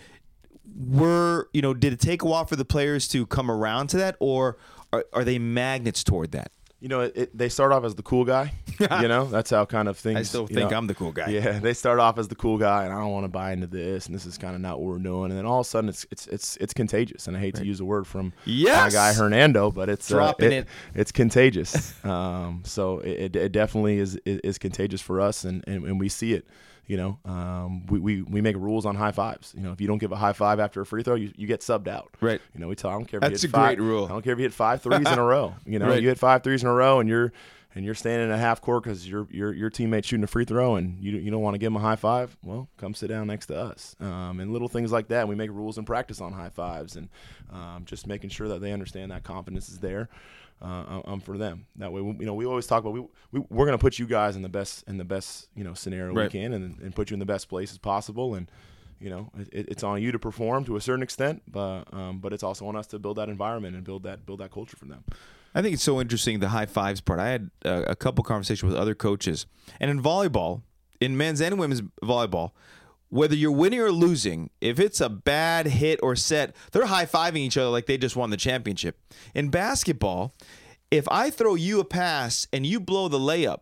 [0.75, 1.73] Were you know?
[1.73, 4.57] Did it take a while for the players to come around to that, or
[4.93, 6.51] are, are they magnets toward that?
[6.79, 8.53] You know, it, it, they start off as the cool guy.
[8.79, 10.17] you know, that's how kind of things.
[10.17, 11.29] I still think know, I'm the cool guy.
[11.29, 13.67] Yeah, they start off as the cool guy, and I don't want to buy into
[13.67, 15.31] this, and this is kind of not what we're doing.
[15.31, 17.27] And then all of a sudden, it's it's it's it's contagious.
[17.27, 17.61] And I hate right.
[17.61, 18.93] to use a word from yes!
[18.93, 21.93] my guy Hernando, but it's uh, dropping uh, it, it, It's contagious.
[22.05, 26.07] um, so it, it definitely is, is, is contagious for us, and, and and we
[26.07, 26.47] see it.
[26.89, 29.53] You know, um, we, we, we make rules on high fives.
[29.55, 31.45] You know, if you don't give a high five after a free throw, you, you
[31.45, 32.09] get subbed out.
[32.19, 32.41] Right.
[32.55, 33.19] You know, we tell I don't care.
[33.19, 34.05] If That's you hit a five, great rule.
[34.05, 35.53] I don't care if you hit five threes in a row.
[35.67, 36.01] You know, right.
[36.01, 37.31] you hit five threes in a row, and you're
[37.75, 40.45] and you're standing in a half court because your your your teammate shooting a free
[40.45, 42.35] throw and you you don't want to give him a high five.
[42.43, 43.95] Well, come sit down next to us.
[43.99, 45.27] Um, and little things like that.
[45.27, 47.09] We make rules in practice on high fives and
[47.51, 50.09] um, just making sure that they understand that confidence is there
[50.61, 51.65] uh, um, for them.
[51.77, 54.05] That way, you know, we always talk about we, we we're going to put you
[54.05, 56.31] guys in the best in the best you know scenario right.
[56.31, 58.35] we can, and, and put you in the best places possible.
[58.35, 58.49] And
[58.99, 62.33] you know, it, it's on you to perform to a certain extent, but um, but
[62.33, 64.85] it's also on us to build that environment and build that build that culture for
[64.85, 65.03] them.
[65.55, 67.19] I think it's so interesting the high fives part.
[67.19, 69.45] I had a, a couple conversations with other coaches,
[69.79, 70.61] and in volleyball,
[70.99, 72.51] in men's and women's volleyball,
[73.09, 77.37] whether you're winning or losing, if it's a bad hit or set, they're high fiving
[77.37, 78.99] each other like they just won the championship.
[79.33, 80.33] In basketball,
[80.91, 83.59] if I throw you a pass and you blow the layup,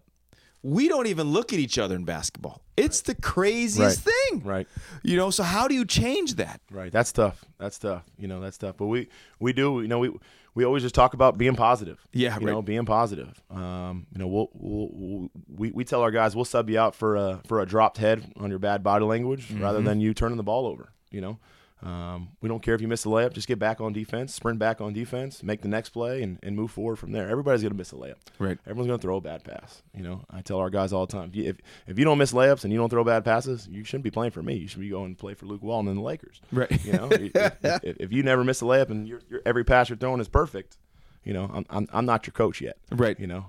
[0.64, 2.62] we don't even look at each other in basketball.
[2.76, 4.14] It's the craziest right.
[4.14, 4.44] thing.
[4.44, 4.68] Right.
[5.04, 6.62] You know, so how do you change that?
[6.70, 6.92] Right.
[6.92, 7.44] That's tough.
[7.58, 8.04] That's tough.
[8.18, 8.76] You know, that's tough.
[8.78, 9.08] But we
[9.40, 10.12] we do, you know, we
[10.58, 12.00] we always just talk about being positive.
[12.12, 12.54] Yeah, you right.
[12.54, 13.40] know, being positive.
[13.52, 17.16] Um, you know, we'll, we'll, we we tell our guys we'll sub you out for
[17.16, 19.62] a for a dropped head on your bad body language mm-hmm.
[19.62, 20.92] rather than you turning the ball over.
[21.12, 21.38] You know,
[21.84, 24.58] Um, we don't care if you miss a layup, just get back on defense, sprint
[24.58, 27.30] back on defense, make the next play, and, and move forward from there.
[27.30, 28.16] Everybody's going to miss a layup.
[28.40, 28.58] Right.
[28.66, 29.84] Everyone's going to throw a bad pass.
[29.94, 32.18] You know, I tell our guys all the time if you, if, if you don't
[32.18, 34.56] miss layups and you don't throw bad passes, you shouldn't be playing for me.
[34.56, 36.42] You should be going to play for Luke Walton and the Lakers.
[36.52, 36.84] Right.
[36.84, 39.90] You know, if, if, if you never miss a layup and you're, you're, every pass
[39.90, 40.78] you're throwing is perfect,
[41.24, 42.78] you know, I'm, I'm, I'm not your coach yet.
[42.92, 43.20] Right.
[43.20, 43.46] You know,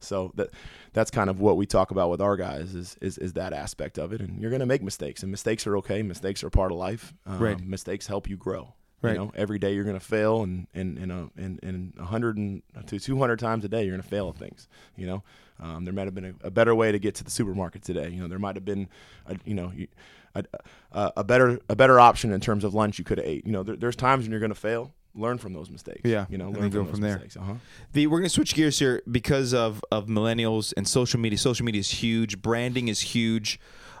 [0.00, 0.50] so that
[0.92, 3.98] that's kind of what we talk about with our guys is is, is that aspect
[3.98, 4.20] of it.
[4.20, 6.02] And you're going to make mistakes, and mistakes are okay.
[6.02, 7.14] Mistakes are part of life.
[7.26, 7.60] Um, Right.
[7.60, 8.74] Mistakes help you grow.
[9.02, 9.12] Right.
[9.12, 12.36] You know, every day you're going to fail, and and and a, and, and 100
[12.38, 14.68] and to 200 times a day you're going to fail at things.
[14.96, 15.22] You know,
[15.60, 18.08] um, there might have been a, a better way to get to the supermarket today.
[18.08, 18.88] You know, there might have been,
[19.26, 19.72] a, you know.
[20.34, 23.46] A, a better a better option in terms of lunch you could have ate.
[23.46, 24.92] You know, there, there's times when you're going to fail.
[25.16, 26.02] Learn from those mistakes.
[26.04, 27.14] Yeah, you know, learn from, from those there.
[27.14, 27.36] mistakes.
[27.36, 27.54] Uh-huh.
[27.92, 31.38] The, we're going to switch gears here because of, of millennials and social media.
[31.38, 32.42] Social media is huge.
[32.42, 33.58] Branding is huge.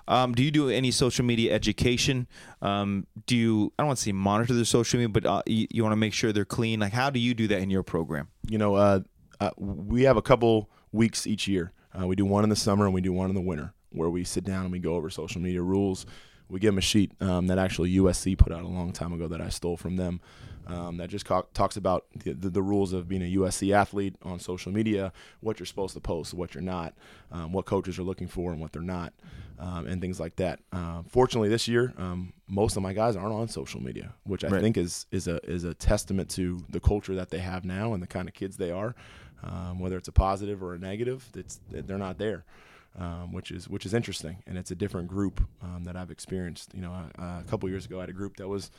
[0.08, 2.28] Um, do you do any social media education?
[2.62, 5.66] Um, do you, I don't want to say monitor their social media, but uh, you,
[5.70, 6.78] you want to make sure they're clean?
[6.78, 8.28] Like, how do you do that in your program?
[8.48, 9.00] you know, uh,
[9.40, 11.72] uh, we have a couple weeks each year.
[11.98, 14.10] Uh, we do one in the summer and we do one in the winter, where
[14.10, 16.06] we sit down and we go over social media rules.
[16.48, 19.26] We give them a sheet um, that actually USC put out a long time ago
[19.28, 20.20] that I stole from them.
[20.68, 24.16] Um, that just co- talks about the, the, the rules of being a USC athlete
[24.24, 26.92] on social media, what you're supposed to post, what you're not,
[27.30, 29.12] um, what coaches are looking for and what they're not,
[29.60, 30.58] um, and things like that.
[30.72, 34.48] Uh, fortunately, this year, um, most of my guys aren't on social media, which I
[34.48, 34.60] Right.
[34.60, 38.02] think is is a is a testament to the culture that they have now and
[38.02, 38.96] the kind of kids they are.
[39.44, 42.44] Um, whether it's a positive or a negative, it's they're not there,
[42.98, 46.72] um, which is which is interesting, and it's a different group um, that I've experienced.
[46.74, 48.70] You know, uh, a couple years ago, I had a group that was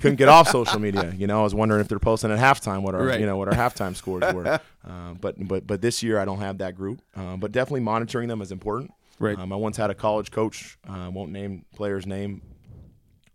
[0.00, 1.12] couldn't get off social media.
[1.16, 3.20] You know, I was wondering if they're posting at halftime what our Right.
[3.20, 4.60] you know what our halftime scores were.
[4.88, 7.02] Um, but but but this year I don't have that group.
[7.14, 8.90] Um, but definitely monitoring them is important.
[9.18, 9.38] Right.
[9.38, 10.78] Um, I once had a college coach.
[10.88, 12.40] uh, won't name player's name.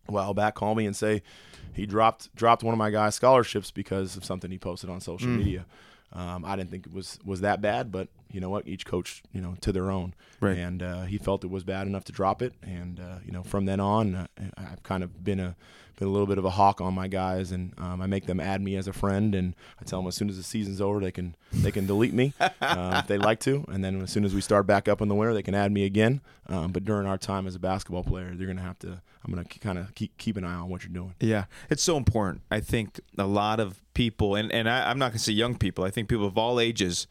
[0.08, 1.22] A while back, call me and say
[1.74, 5.28] he dropped dropped one of my guys' scholarships because of something he posted on social
[5.30, 5.38] Mm.
[5.38, 5.66] media.
[6.12, 8.68] Um, I didn't think it was was that bad, but you know what?
[8.68, 10.14] Each coach, you know, to their own.
[10.40, 10.58] Right.
[10.58, 13.44] And uh, he felt it was bad enough to drop it, and uh, you know,
[13.44, 15.56] from then on, uh, I've kind of been a
[15.98, 18.40] been a little bit of a hawk on my guys, and um, I make them
[18.40, 21.00] add me as a friend, and I tell them as soon as the season's over,
[21.00, 24.26] they can they can delete me uh, if they like to, and then as soon
[24.26, 26.22] as we start back up in the winter, they can add me again.
[26.50, 29.02] Um, but during our time as a basketball player, you're gonna have to.
[29.26, 31.14] I'm gonna kind of keep keep an eye on what you're doing.
[31.20, 32.42] Yeah, it's so important.
[32.52, 35.58] I think a lot of people, and, and I, I'm not going to say young
[35.58, 37.08] people, I think people of all ages,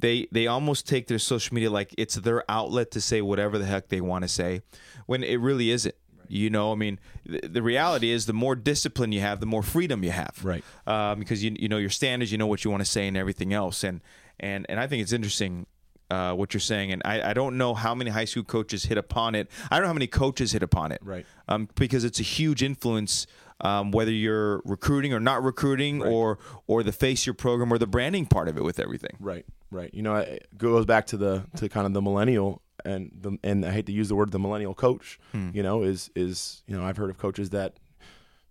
[0.00, 3.66] they they almost take their social media like it's their outlet to say whatever the
[3.66, 4.62] heck they want to say,
[5.06, 5.94] when it really isn't.
[6.32, 9.64] You know, I mean, the, the reality is the more discipline you have, the more
[9.64, 10.38] freedom you have.
[10.44, 10.62] Right.
[10.86, 13.16] Um, because you you know your standards, you know what you want to say, and
[13.16, 13.82] everything else.
[13.82, 14.00] And
[14.38, 15.66] and and I think it's interesting.
[16.08, 18.98] Uh, what you're saying, and I, I don't know how many high school coaches hit
[18.98, 19.48] upon it.
[19.70, 21.24] I don't know how many coaches hit upon it, Right.
[21.46, 23.28] Um, because it's a huge influence,
[23.60, 27.86] um, whether you're recruiting or not recruiting, or or the face your program or the
[27.86, 29.16] branding part of it with everything.
[29.20, 29.92] Right, right.
[29.92, 33.64] You know, it goes back to the to kind of the millennial and the and
[33.64, 35.18] I hate to use the word the millennial coach.
[35.52, 37.74] You know, is is you know I've heard of coaches that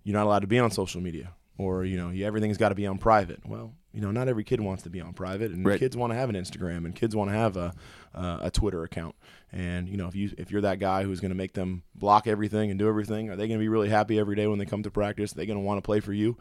[0.03, 2.87] you're not allowed to be on social media or you know everything's got to be
[2.87, 3.45] on private.
[3.45, 5.79] Well, you know, not every kid wants to be on private, and Right.
[5.79, 7.73] kids want to have an Instagram, and kids want to have a
[8.13, 9.15] uh, a Twitter account.
[9.51, 12.27] And you know, if you if you're that guy who's going to make them block
[12.27, 14.65] everything and do everything, are they going to be really happy every day when they
[14.65, 15.31] come to practice?
[15.31, 16.37] Are they going to want to play for you?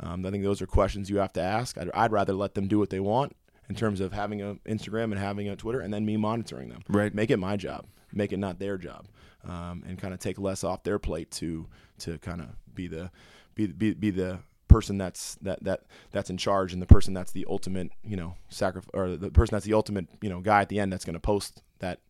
[0.00, 1.76] Um, I think those are questions you have to ask.
[1.76, 3.34] I'd, I'd rather let them do what they want
[3.68, 6.82] in terms of having an Instagram and having a Twitter, and then me monitoring them.
[6.88, 7.12] Right.
[7.14, 7.86] Make it my job.
[8.12, 9.06] Make it not their job,
[9.44, 11.66] um, and kind of take less off their plate to
[11.98, 13.10] to kind of be the
[13.54, 17.32] be, be be the person that's that that that's in charge and the person that's
[17.32, 20.68] the ultimate you know sacrifice or the person that's the ultimate you know guy at
[20.68, 22.00] the end that's going to post that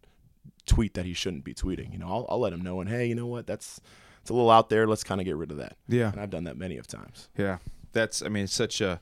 [0.66, 1.92] tweet that he shouldn't be tweeting.
[1.92, 3.80] You know, I'll, I'll let him know and hey, you know what, that's
[4.20, 4.86] it's a little out there.
[4.86, 5.76] Let's kind of get rid of that.
[5.88, 6.12] Yeah.
[6.12, 7.28] and I've done that many of times.
[7.36, 7.58] Yeah,
[7.92, 8.22] that's.
[8.22, 9.00] I mean, it's such a.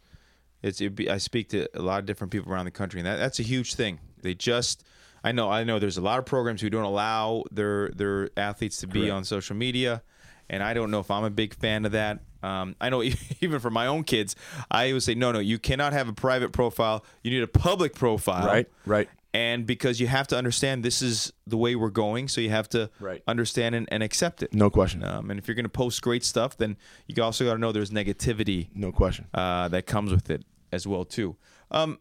[0.63, 0.81] It's.
[0.81, 3.17] It'd be, I speak to a lot of different people around the country, and that,
[3.17, 3.99] that's a huge thing.
[4.23, 4.85] They just.
[5.25, 5.51] I know.
[5.51, 5.79] I know.
[5.79, 9.13] There's a lot of programs who don't allow their their athletes to be Correct.
[9.13, 10.03] on social media,
[10.51, 12.21] and I don't know if I'm a big fan of that.
[12.43, 13.03] Um, I know
[13.41, 14.37] even for my own kids,
[14.71, 15.39] I would say no, no.
[15.39, 17.05] You cannot have a private profile.
[17.23, 18.47] You need a public profile.
[18.47, 19.09] Right, right.
[19.35, 22.71] And because you have to understand this is the way we're going, so you have
[22.71, 23.23] to Right.
[23.29, 24.55] understand and, and accept it.
[24.55, 25.05] No question.
[25.05, 27.71] Um, and if you're going to post great stuff, then you also got to know
[27.71, 29.27] there's negativity No question.
[29.35, 31.37] uh, that comes with it as well too.
[31.71, 31.99] Um,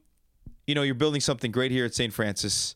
[0.66, 2.14] you know, you're building something great here at St.
[2.14, 2.76] Francis.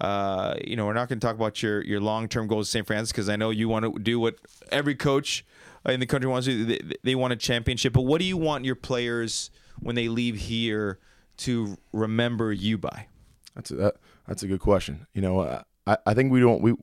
[0.00, 2.86] Uh, you know, we're not going to talk about your your long term goals St.
[2.86, 4.36] Francis because I know you want to do what
[4.70, 5.44] every coach
[5.86, 6.52] in the country wants to.
[6.52, 6.64] do.
[6.64, 10.36] They, they want a championship, but what do you want your players when they leave
[10.36, 10.98] here
[11.38, 13.06] to remember you by?
[13.54, 15.06] That's a, that, that's a good question.
[15.14, 16.74] You know, I, I think we don't we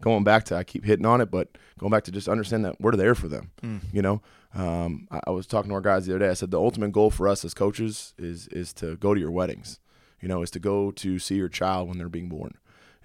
[0.00, 2.80] going back to I keep hitting on it, but going back to just understand that
[2.80, 3.50] we're there for them.
[3.62, 3.80] Mm.
[3.92, 4.22] You know,
[4.54, 6.30] um, I, I was talking to our guys the other day.
[6.30, 9.30] I said the ultimate goal for us as coaches is is to go to your
[9.30, 9.80] weddings.
[10.20, 12.54] You know, is to go to see your child when they're being born,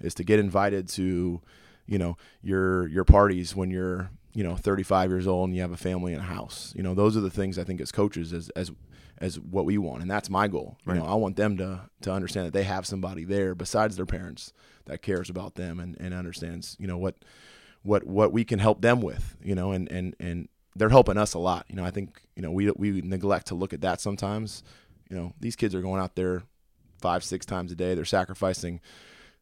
[0.00, 1.40] is to get invited to,
[1.86, 5.72] you know, your your parties when you're you know 35 years old and you have
[5.72, 6.72] a family and a house.
[6.76, 8.70] You know, those are the things I think as coaches as as
[9.18, 10.76] as what we want, and that's my goal.
[10.84, 10.98] You right.
[10.98, 14.52] know, I want them to to understand that they have somebody there besides their parents
[14.84, 17.16] that cares about them and, and understands, you know, what
[17.82, 19.36] what what we can help them with.
[19.42, 21.64] You know, and and and they're helping us a lot.
[21.68, 24.62] You know, I think you know we we neglect to look at that sometimes.
[25.08, 26.42] You know, these kids are going out there
[27.00, 27.94] five six times a day.
[27.94, 28.80] They're sacrificing,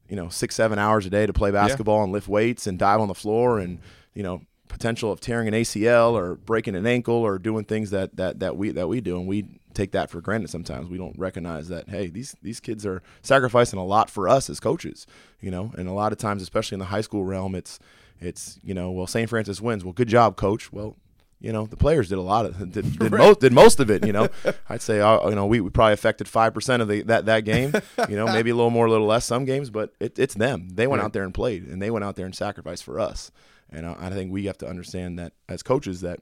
[0.09, 2.05] you know, six seven hours a day to play basketball yeah.
[2.05, 3.79] and lift weights and dive on the floor and
[4.15, 8.17] you know potential of tearing an ACL or breaking an ankle or doing things that
[8.17, 11.19] that that we that we do and we take that for granted sometimes we don't
[11.19, 15.07] recognize that hey these these kids are sacrificing a lot for us as coaches
[15.41, 17.79] you know and a lot of times especially in the high school realm it's
[18.21, 19.29] it's you know well St.
[19.29, 20.97] Francis wins well good job coach well
[21.41, 23.19] you know the players did a lot of did, did right.
[23.19, 24.29] most did most of it you know
[24.69, 27.73] I'd say uh, you know we, we probably affected 5% of the that that game
[28.09, 30.71] you know maybe a little more a little less some games but it, it's them
[30.71, 31.07] they went right.
[31.07, 33.31] out there and played and they went out there and sacrificed for us
[33.71, 36.21] and I, I think we have to understand that as coaches that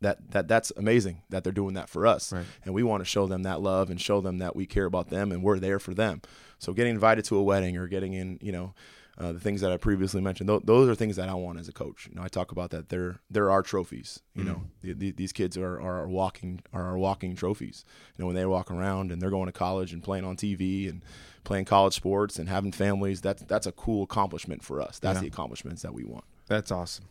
[0.00, 2.44] that that that's amazing that they're doing that for us right.
[2.64, 5.08] and we want to show them that love and show them that we care about
[5.08, 6.20] them and we're there for them
[6.58, 8.74] so getting invited to a wedding or getting in you know
[9.18, 10.48] uh, the things that I previously mentioned.
[10.48, 12.06] Th- those are things that I want as a coach.
[12.08, 14.52] You know I talk about that there there are trophies you mm-hmm.
[14.52, 14.62] know.
[14.82, 17.84] The, the, these kids are, are walking are walking trophies.
[18.16, 20.88] You know when they walk around and they're going to college and playing on TV
[20.88, 21.02] and
[21.44, 24.98] playing college sports and having families that's that's a cool accomplishment for us.
[24.98, 25.22] That's yeah.
[25.22, 26.24] the accomplishments that we want.
[26.46, 27.06] That's awesome.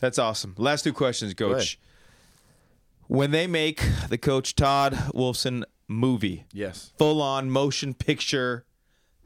[0.00, 0.54] That's awesome.
[0.58, 1.78] Last two questions coach.
[3.06, 8.64] when they make the Coach Todd Wolfson movie, yes, full on motion picture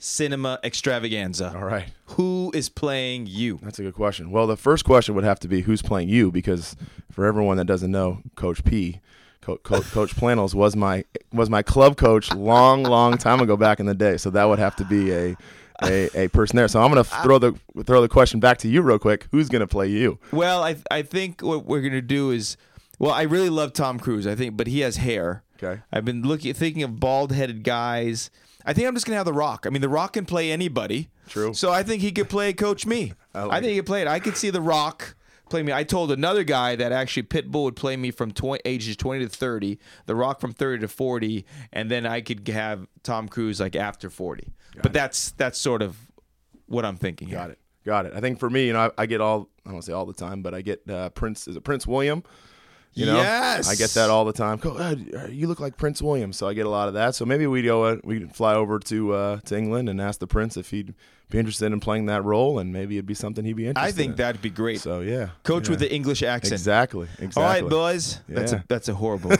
[0.03, 1.53] cinema extravaganza.
[1.55, 1.89] All right.
[2.07, 3.59] Who is playing you?
[3.63, 4.31] That's a good question.
[4.31, 6.77] Well, the first question would have to be who's playing you because
[7.11, 9.01] for everyone that doesn't know, Coach P,
[9.41, 13.81] Co- Co- Coach Plannels was my was my club coach long, long time ago back
[13.81, 14.17] in the day.
[14.17, 15.37] So that would have to be a
[15.85, 16.69] a, a person there.
[16.69, 19.29] So I'm gonna throw the throw the question back to you real quick.
[19.31, 20.19] Who's gonna play you?
[20.33, 22.57] Well, I I think what we're gonna do is
[22.99, 24.27] well, I really love Tom Cruise.
[24.27, 25.43] I think, but he has hair.
[25.63, 25.81] Okay.
[25.93, 28.31] I've been looking, thinking of bald-headed guys.
[28.65, 29.67] I think I'm just gonna have The Rock.
[29.67, 31.09] I mean, The Rock can play anybody.
[31.29, 31.55] True.
[31.55, 33.13] So I think he could play Coach Me.
[33.35, 34.09] I, like I think he could play it.
[34.09, 35.15] I could see The Rock
[35.49, 35.73] play me.
[35.73, 39.29] I told another guy that actually Pitbull would play me from 20, ages 20 to
[39.29, 43.77] 30, The Rock from 30 to 40, and then I could have Tom Cruise like
[43.77, 44.53] after 40.
[44.75, 44.93] Got but it.
[44.95, 45.97] that's that's sort of
[46.67, 47.29] what I'm thinking.
[47.29, 47.51] Got here.
[47.53, 47.59] it.
[47.85, 48.13] Got it.
[48.15, 50.13] I think for me, you know, I, I get all I don't say all the
[50.13, 51.47] time, but I get uh, Prince.
[51.47, 52.25] Is it Prince William?
[52.95, 53.71] You know, yes.
[53.71, 54.61] I get that all the time.
[54.63, 57.15] Uh, you look like Prince William, so I get a lot of that.
[57.15, 60.27] So maybe we go, uh, we fly over to uh, to England and ask the
[60.27, 60.95] Prince if he'd
[61.31, 63.89] be interested in playing that role, and maybe it'd be something he'd be interested.
[63.89, 63.95] In.
[63.95, 64.17] I think in.
[64.17, 64.81] that'd be great.
[64.81, 65.71] So yeah, coach yeah.
[65.71, 66.53] with the English accent.
[66.53, 67.09] Exactly.
[67.19, 67.43] Exactly.
[67.43, 68.21] All right, boys.
[68.29, 68.35] Yeah.
[68.35, 69.31] That's a that's a horrible.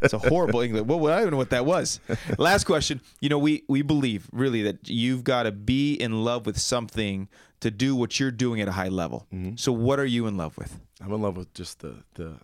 [0.00, 0.84] that's a horrible English.
[0.84, 2.00] Well, I don't know what that was.
[2.38, 3.00] Last question.
[3.20, 7.28] You know, we we believe really that you've got to be in love with something
[7.60, 9.26] to do what you're doing at a high level.
[9.32, 9.56] Mm-hmm.
[9.56, 10.80] So, what are you in love with?
[11.00, 12.34] I'm in love with just the the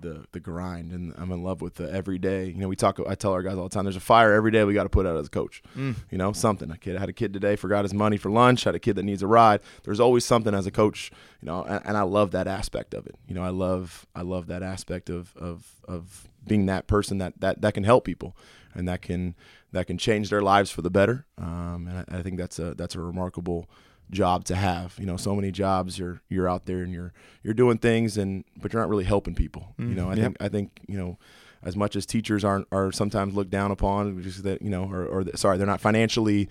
[0.00, 2.46] the the grind and I'm in love with the everyday.
[2.46, 2.98] You know, we talk.
[3.06, 3.84] I tell our guys all the time.
[3.84, 5.62] There's a fire every day we got to put out as a coach.
[5.76, 5.96] Mm.
[6.10, 6.70] You know, something.
[6.70, 8.64] A kid I had a kid today forgot his money for lunch.
[8.64, 9.60] Had a kid that needs a ride.
[9.84, 11.10] There's always something as a coach.
[11.40, 13.14] You know, and, and I love that aspect of it.
[13.26, 17.40] You know, I love I love that aspect of of of being that person that
[17.40, 18.36] that that can help people
[18.74, 19.34] and that can
[19.72, 21.26] that can change their lives for the better.
[21.38, 23.68] Um, and I, I think that's a that's a remarkable
[24.10, 24.94] job to have.
[24.98, 28.44] You know, so many jobs you're you're out there and you're you're doing things and
[28.60, 29.74] but you're not really helping people.
[29.78, 30.24] Mm, you know, I yep.
[30.24, 31.18] think I think you know
[31.62, 35.04] as much as teachers aren't are sometimes looked down upon, just that you know, or,
[35.06, 36.48] or sorry, they're not financially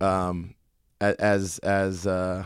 [0.00, 0.54] um,
[1.00, 2.44] as as uh,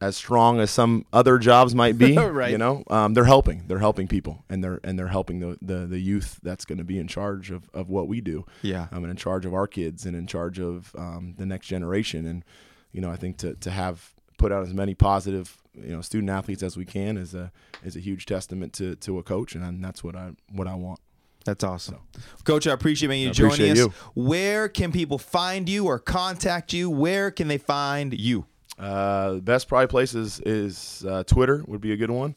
[0.00, 2.16] as strong as some other jobs might be.
[2.18, 2.50] right.
[2.50, 3.64] You know, um, they're helping.
[3.66, 6.84] They're helping people, and they're and they're helping the the, the youth that's going to
[6.84, 8.44] be in charge of, of what we do.
[8.62, 11.66] Yeah, um, and in charge of our kids, and in charge of um, the next
[11.66, 12.26] generation.
[12.26, 12.44] And
[12.92, 16.30] you know, I think to, to have put out as many positive, you know, student
[16.30, 17.52] athletes as we can is a
[17.84, 21.00] is a huge testament to, to a coach, and that's what I what I want.
[21.44, 22.20] That's awesome, so.
[22.44, 22.66] Coach.
[22.66, 23.78] I appreciate you I joining appreciate us.
[23.78, 23.92] You.
[24.14, 26.90] Where can people find you or contact you?
[26.90, 28.46] Where can they find you?
[28.78, 32.34] Uh, the best probably places is uh, Twitter would be a good one,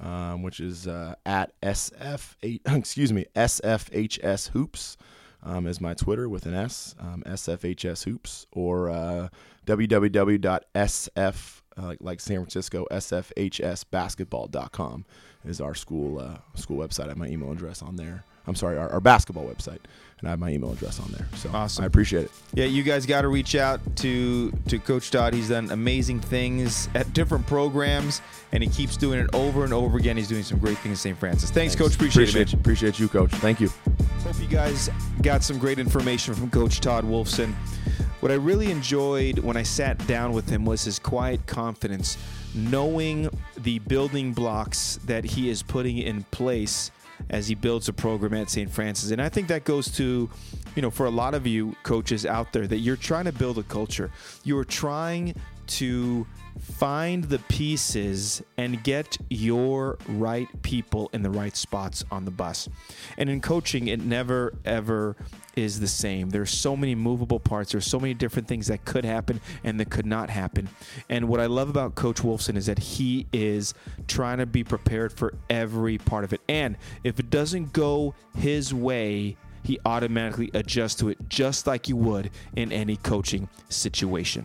[0.00, 4.96] um, which is uh, at sf excuse me sfhs hoops
[5.46, 9.28] um, is my Twitter with an S, um, SFHS Hoops, or uh,
[9.66, 15.04] www.sf, uh, like, San Francisco, sfhsbasketball.com
[15.44, 17.04] is our school uh, school website.
[17.04, 18.24] I have my email address on there.
[18.46, 19.78] I'm sorry, our, our basketball website,
[20.18, 21.26] and I have my email address on there.
[21.34, 21.84] So Awesome.
[21.84, 22.30] I appreciate it.
[22.54, 25.34] Yeah, you guys got to reach out to to Coach Todd.
[25.34, 29.98] He's done amazing things at different programs, and he keeps doing it over and over
[29.98, 30.16] again.
[30.16, 31.18] He's doing some great things at St.
[31.18, 31.50] Francis.
[31.50, 31.94] Thanks, Coach.
[31.94, 32.52] Appreciate, appreciate it.
[32.54, 32.58] you.
[32.58, 33.30] Appreciate you, Coach.
[33.32, 33.68] Thank you.
[34.24, 34.88] Hope you guys
[35.22, 37.52] got some great information from Coach Todd Wolfson.
[38.20, 42.16] What I really enjoyed when I sat down with him was his quiet confidence,
[42.54, 46.90] knowing the building blocks that he is putting in place
[47.30, 48.70] as he builds a program at St.
[48.70, 49.10] Francis.
[49.10, 50.30] And I think that goes to,
[50.74, 53.58] you know, for a lot of you coaches out there that you're trying to build
[53.58, 54.10] a culture.
[54.44, 55.34] You're trying
[55.68, 56.26] to
[56.58, 62.68] find the pieces and get your right people in the right spots on the bus.
[63.16, 65.16] And in coaching, it never ever
[65.54, 66.30] is the same.
[66.30, 67.72] There's so many movable parts.
[67.72, 70.68] There's so many different things that could happen and that could not happen.
[71.08, 73.74] And what I love about Coach Wolfson is that he is
[74.06, 76.40] trying to be prepared for every part of it.
[76.48, 81.96] And if it doesn't go his way, he automatically adjusts to it just like you
[81.96, 84.44] would in any coaching situation.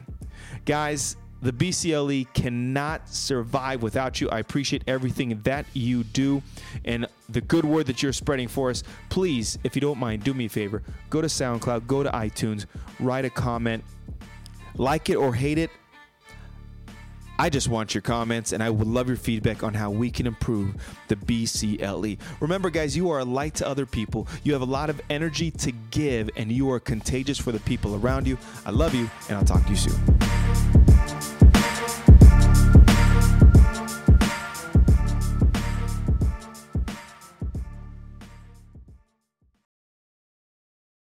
[0.65, 4.29] Guys, the BCLE cannot survive without you.
[4.29, 6.41] I appreciate everything that you do
[6.85, 8.83] and the good word that you're spreading for us.
[9.09, 12.65] Please, if you don't mind, do me a favor go to SoundCloud, go to iTunes,
[12.99, 13.83] write a comment,
[14.75, 15.69] like it or hate it.
[17.39, 20.27] I just want your comments and I would love your feedback on how we can
[20.27, 20.75] improve
[21.07, 22.19] the BCLE.
[22.39, 24.27] Remember, guys, you are a light to other people.
[24.43, 27.95] You have a lot of energy to give and you are contagious for the people
[27.95, 28.37] around you.
[28.63, 30.30] I love you and I'll talk to you soon.